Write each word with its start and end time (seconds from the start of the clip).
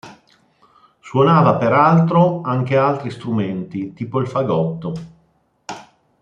Suonava 0.99 1.57
peraltro 1.57 2.41
anche 2.41 2.75
altri 2.75 3.11
strumenti, 3.11 3.93
tipo 3.93 4.19
il 4.19 4.25
fagotto. 4.27 4.93